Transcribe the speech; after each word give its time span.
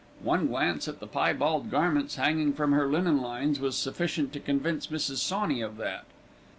One 0.23 0.47
glance 0.47 0.87
at 0.87 0.99
the 0.99 1.05
piebald 1.05 1.69
garments 1.69 2.15
hanging 2.15 2.53
from 2.53 2.71
her 2.71 2.87
linen 2.87 3.21
lines 3.21 3.59
was 3.59 3.77
sufficient 3.77 4.33
to 4.33 4.39
convince 4.39 4.87
Mrs. 4.87 5.17
Sawney 5.17 5.61
of 5.61 5.77
that. 5.77 6.05